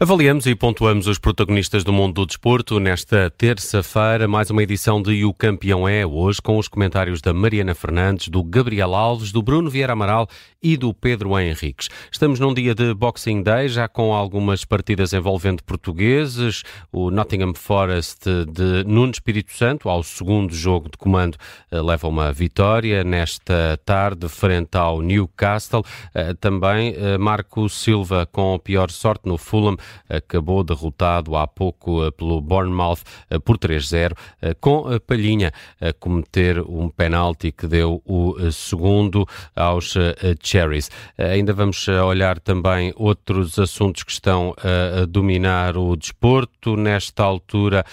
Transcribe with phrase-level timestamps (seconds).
[0.00, 5.24] Avaliamos e pontuamos os protagonistas do mundo do desporto nesta terça-feira, mais uma edição de
[5.24, 9.68] O Campeão é, hoje com os comentários da Mariana Fernandes, do Gabriel Alves, do Bruno
[9.68, 10.28] Vieira Amaral
[10.62, 11.88] e do Pedro Henriques.
[12.12, 16.62] Estamos num dia de Boxing Day, já com algumas partidas envolvendo portugueses,
[16.92, 21.36] o Nottingham Forest de Nuno Espírito Santo, ao segundo jogo de comando,
[21.72, 25.84] eh, leva uma vitória nesta tarde frente ao Newcastle.
[26.14, 29.76] Eh, também eh, Marco Silva com pior sorte no Fulham,
[30.08, 35.92] acabou derrotado há pouco eh, pelo Bournemouth eh, por 3-0, eh, com a Palhinha a
[35.92, 39.94] cometer um penalti que deu o segundo aos
[40.42, 40.90] Cherries.
[41.16, 46.76] Ainda vamos olhar também outros assuntos que estão a dominar o desporto.
[46.76, 47.84] Nesta altura,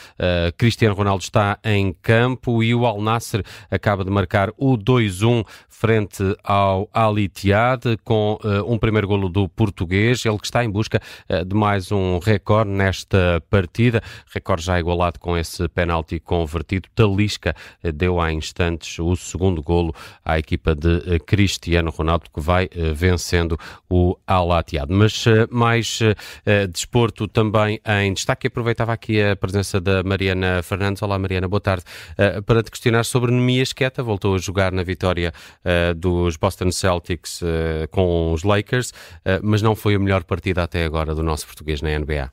[0.57, 6.23] Cristiano Ronaldo está em campo e o Al Nasser acaba de marcar o 2-1 frente
[6.43, 10.99] ao Al Ittihad com um primeiro golo do português, ele que está em busca
[11.45, 14.01] de mais mais um recorde nesta partida,
[14.33, 16.89] recorde já igualado com esse penalti convertido.
[16.95, 22.41] Talisca eh, deu há instantes o segundo golo à equipa de eh, Cristiano Ronaldo, que
[22.41, 23.57] vai eh, vencendo
[23.89, 24.91] o Al-Attiyad.
[24.91, 25.99] Mas mais
[26.71, 28.47] desporto também em destaque.
[28.47, 31.01] Aproveitava aqui a presença da Mariana Fernandes.
[31.01, 31.83] Olá, Mariana, boa tarde.
[32.45, 35.33] Para te questionar sobre Nemias Queta, voltou a jogar na vitória
[35.95, 37.41] dos Boston Celtics
[37.91, 38.91] com os Lakers,
[39.43, 42.31] mas não foi a melhor partida até agora do nosso português português na NBA.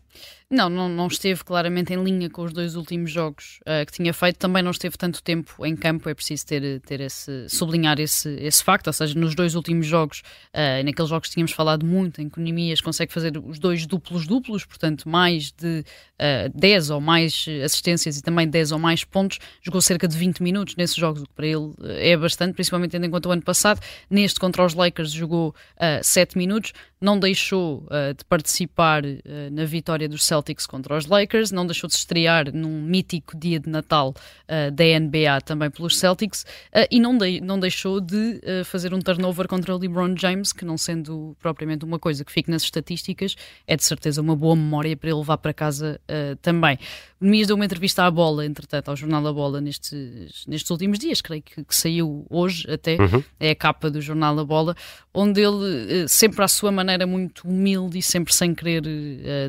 [0.52, 4.12] Não, não, não, esteve claramente em linha com os dois últimos jogos uh, que tinha
[4.12, 4.36] feito.
[4.36, 8.62] Também não esteve tanto tempo em campo, é preciso ter, ter esse, sublinhar esse, esse
[8.62, 8.88] facto.
[8.88, 10.22] Ou seja, nos dois últimos jogos,
[10.54, 15.08] uh, naqueles jogos que tínhamos falado muito, em Nemias consegue fazer os dois duplos-duplos, portanto,
[15.08, 15.84] mais de uh,
[16.18, 20.42] eh, 10 ou mais assistências e também 10 ou mais pontos, jogou cerca de 20
[20.42, 23.42] minutos nesses jogos, o que para ele é bastante, principalmente tendo em conta o ano
[23.42, 23.80] passado.
[24.10, 27.84] Neste contra os Lakers jogou uh, 7 minutos, não deixou
[28.16, 29.02] de participar
[29.50, 33.60] na vitória dos Celtics Celtics contra os Lakers, não deixou de estrear num mítico dia
[33.60, 36.42] de Natal uh, da NBA também pelos Celtics
[36.74, 40.52] uh, e não, de, não deixou de uh, fazer um turnover contra o LeBron James,
[40.52, 43.36] que não sendo propriamente uma coisa que fique nas estatísticas,
[43.66, 46.00] é de certeza uma boa memória para ele levar para casa
[46.40, 46.78] também.
[47.20, 50.98] O Nemias deu uma entrevista à bola, entretanto, ao jornal A Bola nestes, nestes últimos
[50.98, 53.22] dias, creio que, que saiu hoje até, uhum.
[53.38, 54.74] é a capa do jornal A Bola,
[55.14, 58.82] onde ele, sempre à sua maneira muito humilde e sempre sem querer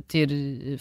[0.08, 0.30] ter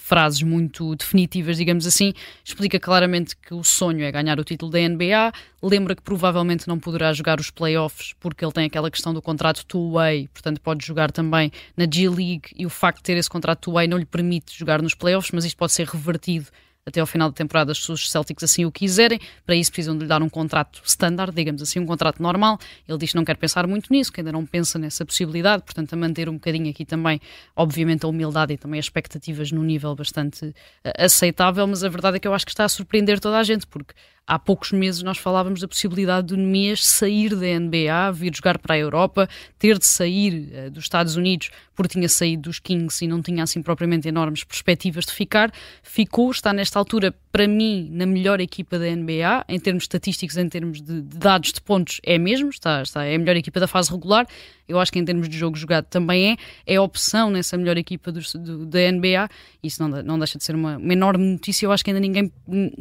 [0.03, 2.13] frases muito definitivas, digamos assim,
[2.45, 5.33] explica claramente que o sonho é ganhar o título da NBA,
[5.63, 9.65] lembra que provavelmente não poderá jogar os playoffs porque ele tem aquela questão do contrato
[9.65, 13.87] two-way, portanto pode jogar também na G-League e o facto de ter esse contrato two-way
[13.87, 16.47] não lhe permite jogar nos playoffs, mas isto pode ser revertido
[16.85, 19.21] até ao final da temporada, se os Celtics assim o quiserem.
[19.47, 22.59] Para isso precisam de lhe dar um contrato standard, digamos assim, um contrato normal.
[22.89, 25.93] Ele diz que não quer pensar muito nisso, que ainda não pensa nessa possibilidade, portanto,
[25.93, 27.21] a manter um bocadinho aqui também,
[27.55, 30.55] obviamente, a humildade e também as expectativas num nível bastante uh,
[30.99, 31.67] aceitável.
[31.67, 33.95] Mas a verdade é que eu acho que está a surpreender toda a gente, porque
[34.27, 38.75] há poucos meses nós falávamos da possibilidade do Nemias sair da NBA, vir jogar para
[38.75, 39.29] a Europa,
[39.59, 43.43] ter de sair uh, dos Estados Unidos porque tinha saído dos Kings e não tinha
[43.43, 45.51] assim propriamente enormes perspectivas de ficar.
[45.83, 50.49] Ficou, está nesta altura, para mim, na melhor equipa da NBA, em termos estatísticos, em
[50.49, 53.67] termos de, de dados de pontos, é mesmo, está, está, é a melhor equipa da
[53.67, 54.27] fase regular.
[54.69, 56.33] Eu acho que em termos de jogo jogado também
[56.67, 59.29] é, é opção nessa melhor equipa do, do, da NBA.
[59.63, 61.67] Isso não, não deixa de ser uma, uma enorme notícia.
[61.67, 62.33] Eu acho que ainda ninguém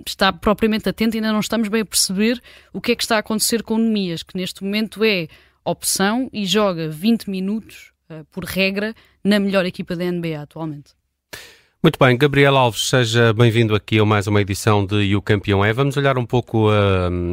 [0.05, 2.41] está propriamente atento, ainda não estamos bem a perceber
[2.73, 5.27] o que é que está a acontecer com o Nemias, que neste momento é
[5.63, 10.93] opção e joga 20 minutos, uh, por regra, na melhor equipa da NBA atualmente.
[11.83, 15.65] Muito bem, Gabriel Alves, seja bem-vindo aqui a mais uma edição de E o Campeão
[15.65, 15.73] é.
[15.73, 16.71] Vamos olhar um pouco uh,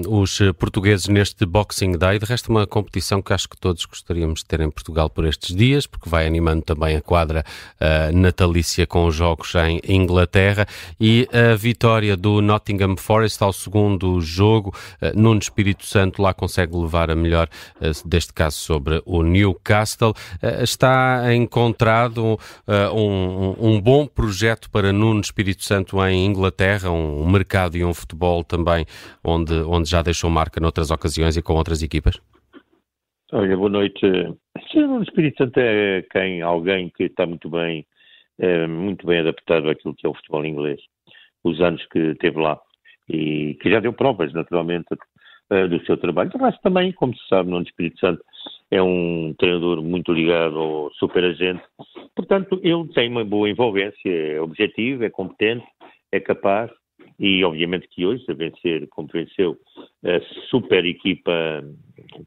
[0.08, 2.18] os portugueses neste Boxing Day.
[2.18, 5.54] De resto, uma competição que acho que todos gostaríamos de ter em Portugal por estes
[5.54, 7.44] dias, porque vai animando também a quadra
[7.74, 10.66] uh, natalícia com os jogos em Inglaterra.
[10.98, 16.74] E a vitória do Nottingham Forest ao segundo jogo, uh, Nuno Espírito Santo lá consegue
[16.74, 17.50] levar a melhor,
[17.82, 20.14] uh, deste caso sobre o Newcastle.
[20.62, 22.38] Está encontrado
[22.94, 27.92] um, um bom projeto projeto para Nuno Espírito Santo em Inglaterra, um mercado e um
[27.92, 28.84] futebol também
[29.24, 32.20] onde, onde já deixou marca noutras ocasiões e com outras equipas?
[33.32, 34.00] Olha, boa noite.
[34.70, 37.84] Sim, Nuno Espírito Santo é quem, alguém que está muito bem,
[38.38, 40.80] é, muito bem adaptado àquilo que é o futebol inglês,
[41.42, 42.60] os anos que teve lá
[43.08, 44.86] e que já deu provas, naturalmente,
[45.50, 46.30] eh, do seu trabalho.
[46.38, 48.22] Mas também, como se sabe, Nuno Espírito Santo
[48.70, 51.62] é um treinador muito ligado ao superagente,
[52.14, 55.66] portanto, ele tem uma boa envolvência, é objetivo, é competente,
[56.12, 56.70] é capaz,
[57.18, 59.56] e obviamente que hoje, a vencer, como venceu,
[60.04, 61.64] a super equipa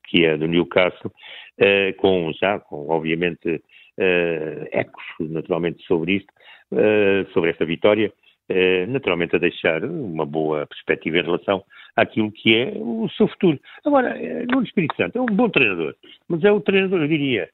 [0.05, 1.11] que é do Newcastle,
[1.57, 3.61] eh, com já, com obviamente
[3.97, 6.33] eh, ecos naturalmente sobre isto,
[6.71, 8.11] uh, sobre esta vitória,
[8.49, 11.63] uh, naturalmente a deixar uma boa perspectiva em relação
[11.95, 13.59] àquilo que é o seu futuro.
[13.85, 14.15] Agora,
[14.47, 15.95] Nuno Espírito Santo é um bom treinador,
[16.27, 17.49] mas é o treinador, eu diria,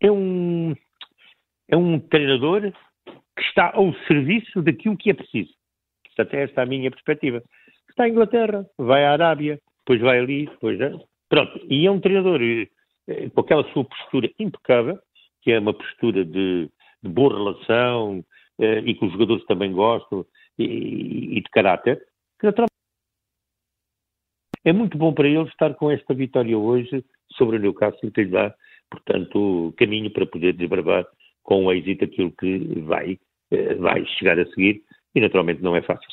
[0.00, 0.74] é um,
[1.68, 2.72] é um treinador
[3.36, 5.52] que está ao serviço daquilo que é preciso.
[6.18, 7.40] Até esta é a minha perspectiva.
[7.88, 10.80] Está em Inglaterra, vai à Arábia, depois vai ali, depois...
[10.80, 10.92] É.
[11.28, 14.98] Pronto, e é um treinador eh, com aquela sua postura impecável,
[15.42, 16.68] que é uma postura de,
[17.02, 18.24] de boa relação
[18.58, 20.26] eh, e que os jogadores também gostam,
[20.58, 22.04] e, e de caráter,
[22.40, 22.67] que naturalmente
[24.68, 28.30] é muito bom para ele estar com esta vitória hoje sobre o Newcastle, que lhe
[28.30, 28.54] dá,
[28.90, 31.06] portanto, caminho para poder desbravar
[31.42, 33.18] com o êxito aquilo que vai,
[33.50, 34.82] eh, vai chegar a seguir,
[35.14, 36.08] e naturalmente não é fácil.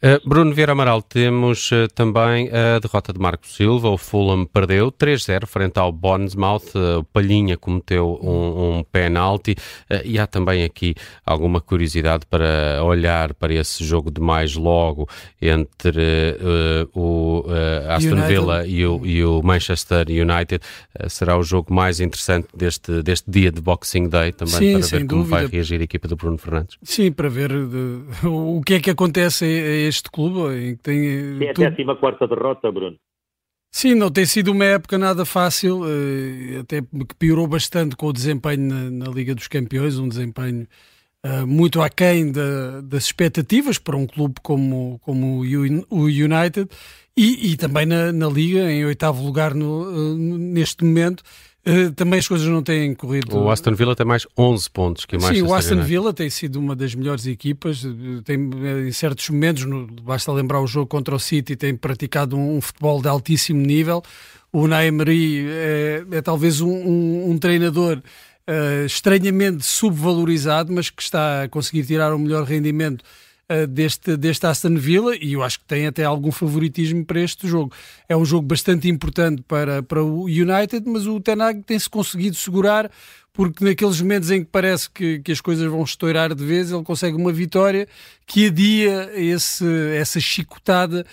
[0.00, 3.88] Uh, Bruno Vieira Amaral, temos uh, também a derrota de Marco Silva.
[3.88, 6.70] O Fulham perdeu 3-0 frente ao Bournemouth.
[6.72, 9.56] Uh, o Palhinha cometeu um, um penalti.
[10.04, 10.94] e há também aqui
[11.26, 15.08] alguma curiosidade para olhar para esse jogo de mais logo
[15.42, 16.36] entre
[16.94, 17.44] o
[17.88, 18.26] Aston.
[18.26, 20.62] Villa e o, e o, Manchester United.
[21.08, 25.06] será o jogo mais interessante deste, deste dia de Boxing Day também Sim, para ver
[25.06, 25.36] como dúvida.
[25.36, 26.76] vai reagir a equipa do Bruno Fernandes.
[26.82, 31.46] Sim, para ver de, o que é que acontece a este clube em que tem.
[31.48, 31.90] É tudo...
[31.90, 32.96] a quarta derrota, Bruno.
[33.70, 38.12] Sim, não tem sido uma época nada fácil, eh, até que piorou bastante com o
[38.12, 40.66] desempenho na, na Liga dos Campeões, um desempenho
[41.24, 45.40] uh, muito aquém da, das expectativas para um clube como, como
[45.90, 46.68] o United
[47.16, 51.22] e, e também na, na, Liga, em oitavo lugar no, uh, neste momento.
[51.68, 53.36] Uh, também as coisas não têm corrido.
[53.36, 56.30] O Aston Villa tem mais 11 pontos que o Manchester Sim, o Aston Villa tem
[56.30, 57.84] sido uma das melhores equipas.
[58.24, 58.38] Tem,
[58.86, 62.60] em certos momentos, no, basta lembrar o jogo contra o City, tem praticado um, um
[62.60, 64.02] futebol de altíssimo nível.
[64.50, 71.42] O Naemery é, é talvez um, um, um treinador uh, estranhamente subvalorizado, mas que está
[71.42, 73.04] a conseguir tirar o melhor rendimento
[73.50, 77.46] uh, deste, deste Aston Villa e eu acho que tem até algum favoritismo para este
[77.46, 77.72] jogo.
[78.08, 82.90] É um jogo bastante importante para, para o United, mas o Tenag tem-se conseguido segurar
[83.32, 86.82] porque naqueles momentos em que parece que, que as coisas vão estourar de vez, ele
[86.82, 87.86] consegue uma vitória
[88.26, 89.64] que adia esse,
[89.94, 91.06] essa chicotada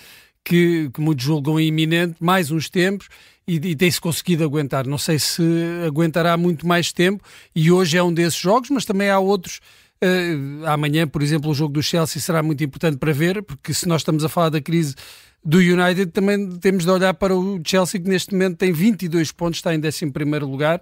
[0.43, 3.09] que, que muitos julgam iminente, mais uns tempos,
[3.47, 4.87] e, e tem-se conseguido aguentar.
[4.87, 5.43] Não sei se
[5.85, 7.23] aguentará muito mais tempo,
[7.55, 9.59] e hoje é um desses jogos, mas também há outros
[10.03, 13.87] Uh, amanhã, por exemplo, o jogo do Chelsea será muito importante para ver, porque se
[13.87, 14.95] nós estamos a falar da crise
[15.43, 19.59] do United, também temos de olhar para o Chelsea, que neste momento tem 22 pontos,
[19.59, 20.05] está em 11
[20.41, 20.81] lugar.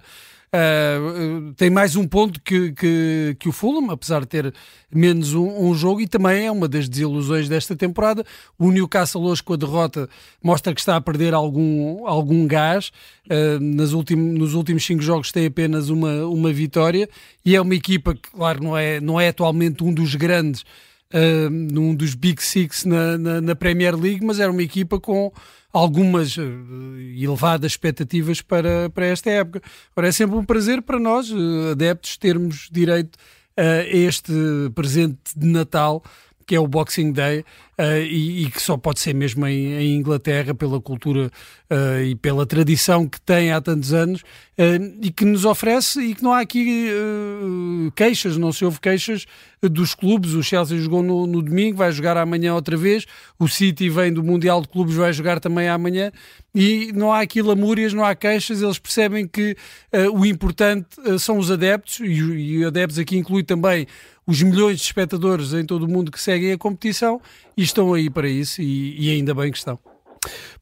[0.53, 4.53] Uh, tem mais um ponto que, que, que, o Fulham, apesar de ter
[4.93, 8.23] menos um, um, jogo, e também é uma das desilusões desta temporada.
[8.59, 10.07] O Newcastle hoje com a derrota
[10.43, 12.91] mostra que está a perder algum, algum gás.
[13.25, 17.09] Uh, nas ultim, nos últimos cinco jogos tem apenas uma, uma vitória
[17.43, 20.63] e é uma equipa que, claro, não é, não é atualmente um dos grandes,
[21.13, 25.31] uh, um dos Big Six na, na, na Premier League, mas era uma equipa com
[25.71, 26.41] algumas uh,
[27.15, 29.61] elevadas expectativas para, para esta época.
[29.95, 33.17] Ora, é sempre um prazer para nós, uh, adeptos, termos direito
[33.55, 34.33] a este
[34.73, 36.03] presente de Natal
[36.45, 37.43] que é o Boxing Day
[37.79, 41.31] uh, e, e, que só pode ser mesmo em, em Inglaterra pela cultura
[41.69, 46.15] uh, e pela tradição que tem há tantos anos uh, e que nos oferece e
[46.15, 46.89] que não há aqui
[47.95, 49.25] queixas, não se houve queixas
[49.61, 50.33] dos clubes.
[50.33, 53.05] O Chelsea jogou no, no, domingo, vai jogar amanhã outra vez.
[53.39, 56.11] O City vem do Mundial de Clubes, vai jogar também amanhã
[56.53, 58.61] e não há aqui lamúrias, não há queixas.
[58.61, 59.55] Eles percebem que
[60.13, 60.87] o importante
[61.19, 63.87] são os adeptos e, e adeptos aqui inclui também
[64.25, 67.21] os milhões de espectadores em todo o mundo que seguem a competição
[67.57, 69.77] e estão aí para isso e, e ainda bem que estão.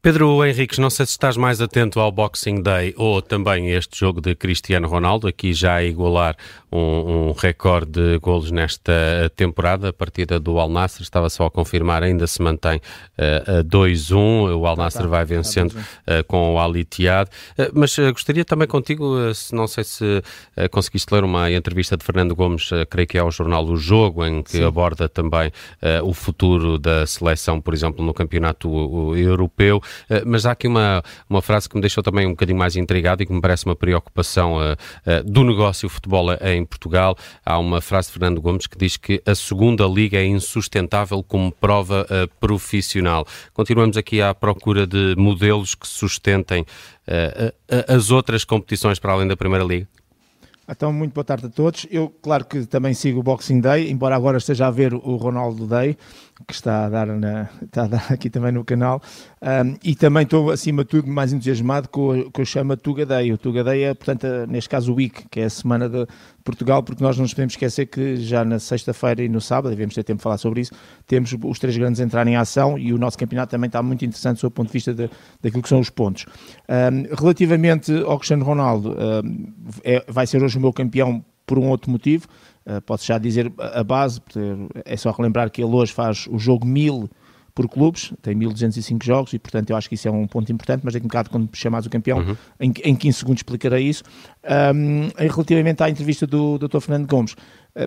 [0.03, 4.20] Pedro Henriques, não sei se estás mais atento ao Boxing Day ou também este jogo
[4.20, 6.36] de Cristiano Ronaldo, aqui já a igualar
[6.72, 9.89] um, um recorde de golos nesta temporada.
[9.89, 14.58] A partida do Al Nassr estava só a confirmar, ainda se mantém uh, a 2-1.
[14.58, 17.29] O Al Nassr vai vencendo uh, com o Al Ittihad.
[17.60, 20.24] Uh, mas gostaria também contigo, se não sei se
[20.72, 24.41] conseguiste ler uma entrevista de Fernando Gomes, creio que é ao jornal O Jogo, em
[24.41, 24.63] que Sim.
[24.63, 25.51] aborda também
[26.03, 29.81] o futuro da seleção, por exemplo, no campeonato europeu.
[30.10, 33.24] Eh, mas há aqui uma, uma frase que me deixou também um bocadinho mais intrigado
[33.24, 37.17] e que me parece uma preocupação eh, eh, do negócio futebol em Portugal.
[37.45, 41.51] Há uma frase de Fernando Gomes que diz que a segunda liga é insustentável como
[41.51, 42.05] prova
[42.39, 43.25] profissional.
[43.53, 46.65] Continuamos aqui à procura de modelos que sustentem
[47.88, 49.88] as outras competições para além da Primeira Liga?
[50.71, 51.85] Então, muito boa tarde a todos.
[51.91, 55.67] Eu, claro que também sigo o Boxing Day, embora agora esteja a ver o Ronaldo
[55.67, 55.97] Day,
[56.47, 59.01] que está a dar, na, está a dar aqui também no canal.
[59.41, 63.05] Um, e também estou, acima de tudo, mais entusiasmado com o que eu chamo Tuga
[63.05, 63.33] Day.
[63.33, 66.07] O Tuga Day é, portanto, neste caso, o Week, que é a semana de,
[66.43, 69.95] Portugal, porque nós não nos podemos esquecer que já na sexta-feira e no sábado, devemos
[69.95, 70.71] ter tempo de falar sobre isso,
[71.07, 74.03] temos os três grandes a entrar em ação e o nosso campeonato também está muito
[74.05, 75.10] interessante do ponto de vista de,
[75.41, 76.25] daquilo que são os pontos.
[76.69, 81.67] Um, relativamente ao Cristiano Ronaldo, um, é, vai ser hoje o meu campeão por um
[81.69, 82.27] outro motivo,
[82.65, 84.21] uh, posso já dizer a base,
[84.86, 87.10] é só relembrar que ele hoje faz o jogo 1000
[87.53, 90.81] por clubes, tem 1205 jogos e, portanto, eu acho que isso é um ponto importante,
[90.84, 92.36] mas daqui a um bocado, quando chamares o campeão, uhum.
[92.60, 94.03] em, em 15 segundos explicarei isso.
[94.43, 96.79] Um, relativamente à entrevista do Dr.
[96.79, 97.36] Fernando Gomes,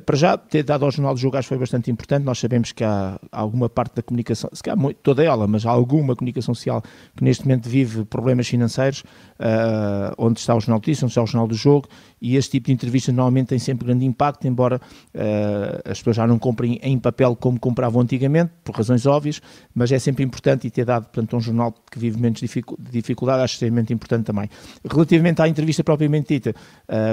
[0.06, 2.24] para já, ter dado ao Jornal do Jogo acho que foi bastante importante.
[2.24, 6.16] Nós sabemos que há, alguma parte da comunicação, se calhar toda ela, mas há alguma
[6.16, 6.82] comunicação social
[7.16, 9.04] que neste momento vive problemas financeiros,
[9.40, 11.88] uh, onde está o Jornal de Notícias, onde está o Jornal do Jogo,
[12.20, 14.76] e este tipo de entrevista normalmente tem sempre grande impacto, embora
[15.14, 19.42] uh, as pessoas já não comprem em papel como compravam antigamente, por razões óbvias,
[19.74, 22.48] mas é sempre importante e ter dado, portanto, um jornal que vive menos de
[22.90, 24.48] dificuldade, acho extremamente importante também.
[24.90, 26.54] Relativamente à entrevista propriamente dita,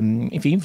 [0.02, 0.60] um, enfim,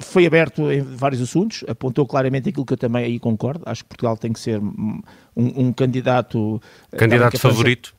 [0.00, 0.62] foi aberto
[0.98, 4.40] vários assuntos, apontou claramente aquilo que eu também aí concordo, acho que Portugal tem que
[4.40, 5.00] ser um,
[5.36, 6.60] um candidato...
[6.96, 7.94] Candidato favorito?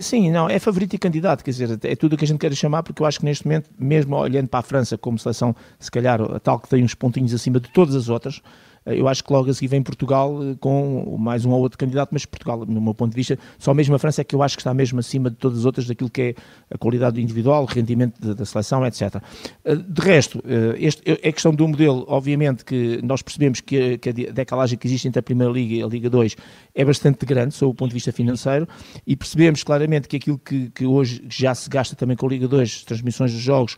[0.00, 2.54] Sim, não, é favorito e candidato, quer dizer, é tudo o que a gente quer
[2.54, 5.90] chamar, porque eu acho que neste momento, mesmo olhando para a França como seleção, se
[5.90, 9.24] calhar a tal que tem uns pontinhos acima de todas as outras, eh, eu acho
[9.24, 12.64] que logo a seguir vem Portugal eh, com mais um ou outro candidato, mas Portugal,
[12.66, 14.74] no meu ponto de vista, só mesmo a França é que eu acho que está
[14.74, 16.34] mesmo acima de todas as outras daquilo que é
[16.70, 19.16] a qualidade individual, o rendimento da seleção, etc.
[19.64, 20.42] Eh, de resto,
[20.78, 25.08] este, é questão do modelo, obviamente que nós percebemos que, que a decalagem que existe
[25.08, 26.36] entre a Primeira Liga e a Liga 2
[26.74, 28.68] é bastante grande, sob o ponto de vista financeiro,
[29.06, 32.48] e percebemos claramente que aquilo que, que hoje já se gasta também com a Liga
[32.48, 33.76] 2, transmissões dos jogos,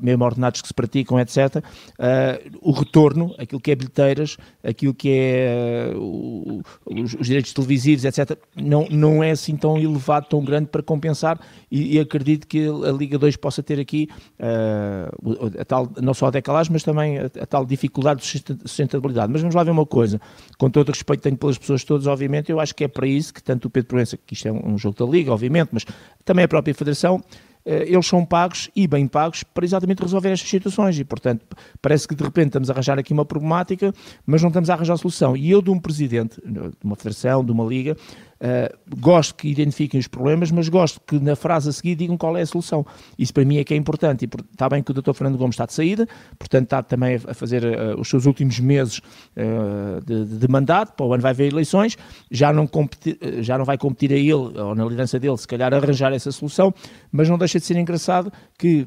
[0.00, 5.10] mesmo ordenados que se praticam, etc., uh, o retorno, aquilo que é bilheteiras, aquilo que
[5.10, 10.68] é uh, os, os, direitos televisivos, etc., não, não é assim tão elevado, tão grande
[10.68, 11.38] para compensar
[11.70, 14.08] e, e acredito que a Liga 2 possa ter aqui
[14.40, 19.32] uh, a tal, não só a decalagem, mas também a, a, tal dificuldade de sustentabilidade.
[19.32, 20.20] Mas vamos lá ver uma coisa,
[20.58, 23.06] com todo o respeito que tenho pelas pessoas todas, obviamente, eu acho que é para
[23.06, 25.68] isso que tanto o Pedro Proença, que isto é um, um jogo da Liga, obviamente,
[25.72, 25.84] mas
[26.24, 27.22] também a própria Federação,
[27.66, 31.44] eles são pagos e bem pagos para exatamente resolver estas situações e, portanto,
[31.82, 33.92] parece que de repente estamos a arranjar aqui uma problemática,
[34.24, 35.36] mas não estamos a arranjar solução.
[35.36, 37.96] E eu, de um presidente, de uma federação, de uma liga,
[38.36, 42.36] Uh, gosto que identifiquem os problemas, mas gosto que na frase a seguir digam qual
[42.36, 42.84] é a solução.
[43.18, 44.26] Isso para mim é que é importante.
[44.26, 45.14] E está bem que o Dr.
[45.14, 46.06] Fernando Gomes está de saída,
[46.38, 51.06] portanto está também a fazer uh, os seus últimos meses uh, de, de, mandato, para
[51.06, 51.96] o ano vai haver eleições,
[52.30, 55.72] já não, competir, já não vai competir a ele, ou na liderança dele, se calhar
[55.72, 56.74] arranjar essa solução,
[57.10, 58.86] mas não deixa de ser engraçado que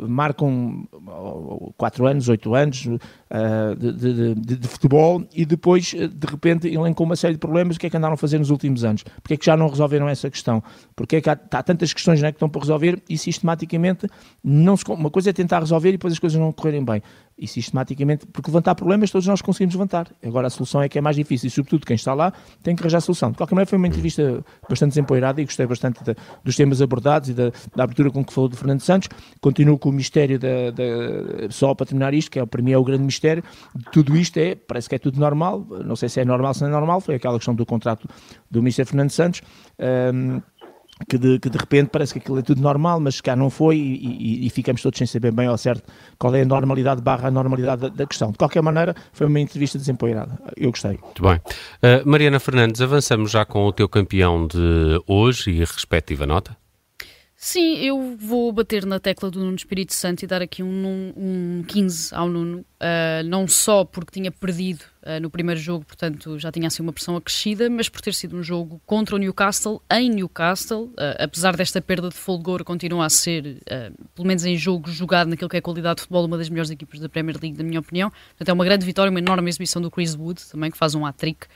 [0.00, 0.86] marcam
[1.76, 2.88] 4 anos, 8 anos
[3.78, 7.80] de, de, de, de, futebol e depois de repente elencam uma série de problemas, o
[7.80, 9.02] que é que andaram a fazer nos últimos anos.
[9.22, 10.62] Porque é que já não resolveram essa questão?
[10.94, 14.06] Porque é que há, há tantas questões né, que estão para resolver e sistematicamente
[14.42, 17.02] não se, uma coisa é tentar resolver e depois as coisas não correrem bem
[17.36, 20.08] e sistematicamente, porque levantar problemas todos nós conseguimos levantar.
[20.24, 22.82] Agora a solução é que é mais difícil e, sobretudo, quem está lá tem que
[22.82, 23.32] arranjar a solução.
[23.32, 26.14] De qualquer maneira, foi uma entrevista bastante desempoeirada e gostei bastante de,
[26.44, 29.08] dos temas abordados e da, da, abertura com que falou do Fernando Santos.
[29.40, 32.78] Continuo com o mistério da, da, Só para terminar isto, que é, para mim é
[32.78, 33.42] o grande mistério
[33.74, 36.60] de tudo isto, é, parece que é tudo normal, não sei se é normal, se
[36.62, 38.08] não é normal, foi aquela questão do contrato
[38.50, 39.42] do Ministro Fernando Santos.
[39.78, 40.40] Um,
[41.08, 43.76] que de, que de repente parece que aquilo é tudo normal, mas cá não foi
[43.76, 45.82] e, e, e, ficamos todos sem saber bem ao certo
[46.18, 48.30] qual é a normalidade barra a normalidade da, da, questão.
[48.30, 50.38] De qualquer maneira, foi uma entrevista desempoeirada.
[50.56, 50.98] Eu gostei.
[51.02, 51.34] Muito bem.
[51.34, 56.56] Uh, Mariana Fernandes, avançamos já com o teu campeão de hoje e a respectiva nota?
[57.36, 61.62] Sim, eu vou bater na tecla do Nuno Espírito Santo e dar aqui um, um
[61.66, 66.52] 15 ao Nuno, uh, não só porque tinha perdido uh, no primeiro jogo, portanto já
[66.52, 70.10] tinha assim uma pressão acrescida, mas por ter sido um jogo contra o Newcastle, em
[70.10, 73.58] Newcastle, uh, apesar desta perda de folgor, continua a ser,
[74.14, 77.00] pelo menos em jogo jogado naquilo que é qualidade de futebol, uma das melhores equipas
[77.00, 78.10] da Premier League, na minha opinião.
[78.10, 81.06] Portanto, é uma grande vitória, uma enorme exibição do Chris Wood, também que faz um
[81.06, 81.46] hat-trick,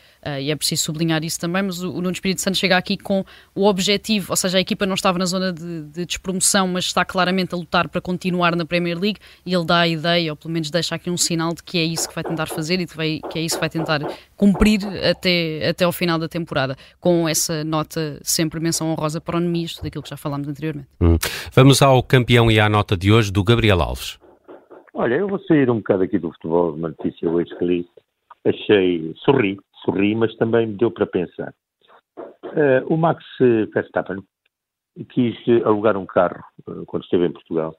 [0.40, 3.24] e é preciso sublinhar isso também, mas o, o Nuno Espírito Santo chega aqui com
[3.54, 7.04] o objetivo, ou seja, a equipa não estava na zona de, de despromoção, mas está
[7.04, 10.52] claramente a lutar para continuar na Premier League, e ele dá a ideia, ou pelo
[10.52, 13.20] menos deixa aqui um sinal de que é isso que vai tentar fazer e que,
[13.28, 14.00] que é isso que vai tentar
[14.36, 19.40] cumprir até, até ao final da temporada, com essa nota sempre menção honrosa para o
[19.40, 20.88] Nemisto, daquilo que já falámos anteriormente.
[21.00, 21.16] Hum.
[21.52, 24.18] Vamos ao campeão e à nota de hoje do Gabriel Alves.
[24.94, 27.86] Olha, eu vou sair um bocado aqui do futebol, uma notícia hoje que li,
[28.44, 31.54] achei, sorri, sorri, mas também me deu para pensar.
[32.18, 33.22] Uh, o Max
[33.72, 34.18] Verstappen
[35.10, 37.76] quis alugar um carro uh, quando esteve em Portugal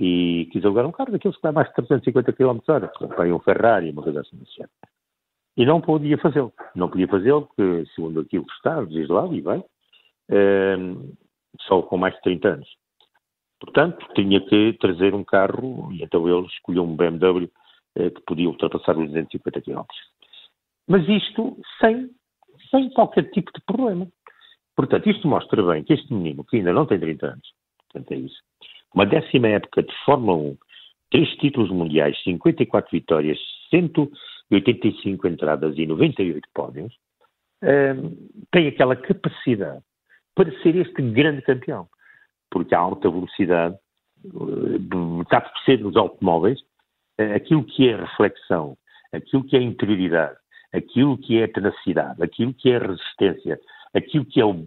[0.00, 2.90] e quis alugar um carro daqueles que dá mais de 350 km hora,
[3.34, 4.40] um Ferrari, uma coisa assim.
[5.58, 6.54] E não podia fazê-lo.
[6.74, 9.62] Não podia fazê-lo porque, segundo aquilo que está, lá, e bem,
[10.30, 11.12] ehm,
[11.60, 12.68] só com mais de 30 anos.
[13.60, 17.50] Portanto, tinha que trazer um carro e então ele escolheu um BMW
[17.96, 19.82] eh, que podia ultrapassar os 250 km.
[20.88, 22.08] Mas isto sem,
[22.70, 24.08] sem qualquer tipo de problema.
[24.74, 27.52] Portanto, isto mostra bem que este menino, que ainda não tem 30 anos,
[27.92, 28.40] portanto é isso,
[28.94, 30.58] uma décima época de Fórmula 1,
[31.10, 33.38] três títulos mundiais, 54 vitórias,
[33.70, 36.94] 185 entradas e 98 pódios,
[37.62, 37.94] eh,
[38.50, 39.82] tem aquela capacidade
[40.34, 41.88] para ser este grande campeão.
[42.50, 43.76] Porque a alta velocidade
[44.24, 46.60] eh, está por ser nos automóveis
[47.18, 48.76] eh, aquilo que é reflexão,
[49.12, 50.36] aquilo que é interioridade,
[50.72, 53.60] aquilo que é tenacidade, aquilo que é resistência,
[53.94, 54.66] aquilo que é o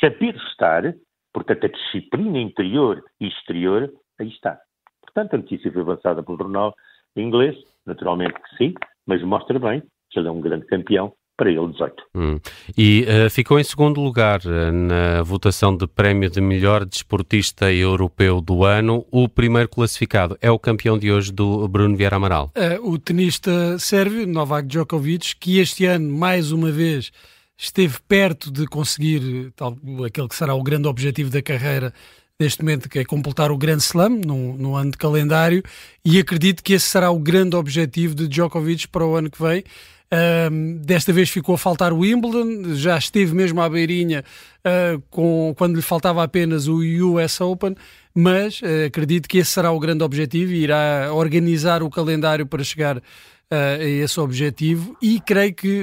[0.00, 0.94] saber estar,
[1.32, 4.58] portanto, a disciplina interior e exterior, aí está.
[5.02, 6.74] Portanto, a notícia foi avançada pelo jornal
[7.16, 7.56] inglês,
[7.86, 8.74] naturalmente que sim,
[9.06, 11.94] mas mostra bem que ele é um grande campeão para ele 18.
[12.14, 12.38] Hum.
[12.76, 18.42] E uh, ficou em segundo lugar uh, na votação de prémio de melhor desportista europeu
[18.42, 19.06] do ano.
[19.10, 22.50] O primeiro classificado é o campeão de hoje do Bruno Vieira Amaral.
[22.54, 27.10] É, o tenista sérvio Novak Djokovic, que este ano, mais uma vez,
[27.60, 29.76] esteve perto de conseguir tal,
[30.06, 31.92] aquele que será o grande objetivo da carreira
[32.38, 35.62] neste momento, que é completar o Grand Slam no, no ano de calendário,
[36.02, 39.62] e acredito que esse será o grande objetivo de Djokovic para o ano que vem.
[40.50, 44.24] Um, desta vez ficou a faltar o Wimbledon, já esteve mesmo à beirinha
[44.64, 47.76] uh, com, quando lhe faltava apenas o US Open,
[48.14, 52.64] mas uh, acredito que esse será o grande objetivo e irá organizar o calendário para
[52.64, 53.00] chegar
[53.50, 55.82] a esse objetivo e creio que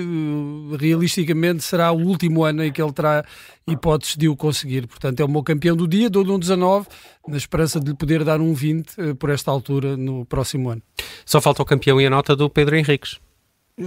[0.79, 3.25] realisticamente será o último ano em que ele terá
[3.67, 4.87] hipóteses de o conseguir.
[4.87, 6.87] Portanto, é o meu campeão do dia, dou-lhe um 19,
[7.27, 10.81] na esperança de lhe poder dar um 20 por esta altura no próximo ano.
[11.25, 13.19] Só falta o campeão e a nota do Pedro Henriques.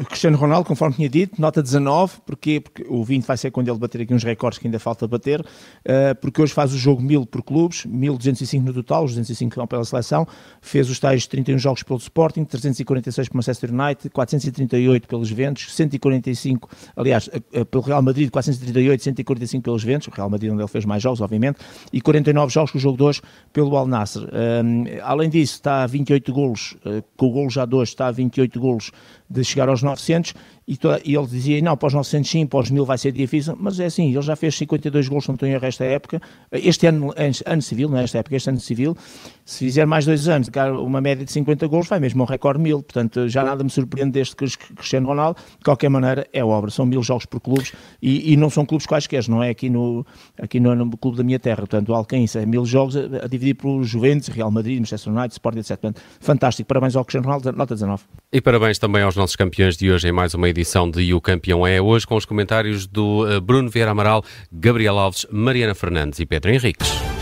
[0.05, 2.61] Cristiano Ronaldo, conforme tinha dito, nota 19, porquê?
[2.61, 5.41] porque o 20 vai ser quando ele bater aqui uns recordes que ainda falta bater,
[5.41, 9.67] uh, porque hoje faz o jogo 1000 por clubes, 1205 no total, os 205 vão
[9.67, 10.29] pela seleção,
[10.63, 16.69] fez os tais 31 jogos pelo Sporting, 346 pelo Manchester United, 438 pelos Juventus, 145,
[16.95, 20.85] aliás, uh, pelo Real Madrid, 438, 145 pelos Juventus, o Real Madrid onde ele fez
[20.85, 21.59] mais jogos, obviamente,
[21.93, 24.23] e 49 jogos com o jogo 2 pelo Al Nassr.
[24.23, 26.77] Uh, além disso, está a 28 golos,
[27.17, 28.93] com o golo já 2, está a 28 golos
[29.29, 30.35] de chegar aos 900
[30.71, 33.11] e, toda, e ele dizia, não, para os 900 sim, para os 1000 vai ser
[33.11, 36.87] difícil, mas é assim, ele já fez 52 gols, não estou em esta época, este
[36.87, 37.13] ano,
[37.45, 38.97] ano civil, não é esta época, este ano civil,
[39.45, 40.49] se fizer mais dois anos,
[40.81, 44.13] uma média de 50 gols, vai mesmo um recorde mil, portanto já nada me surpreende
[44.13, 48.33] desde que Cristiano Ronaldo, de qualquer maneira é obra, são mil jogos por clubes e,
[48.33, 50.07] e não são clubes quaisquer, não é aqui no,
[50.41, 53.55] aqui no, no clube da minha terra, portanto Alcaíns é mil jogos a, a dividir
[53.55, 55.71] por Juventus, Real Madrid, Manchester United, Sporting, etc.
[55.71, 58.05] Portanto, fantástico, parabéns ao Cristiano Ronaldo, nota 19.
[58.33, 61.67] E parabéns também aos nossos campeões de hoje em mais uma edição de o Campeão
[61.67, 66.27] é hoje com os comentários do eh, Bruno Vieira Amaral, Gabriel Alves, Mariana Fernandes e
[66.27, 67.20] Pedro Henriques.